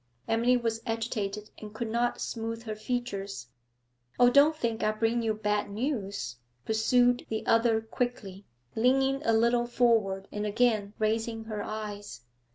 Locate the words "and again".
10.31-10.93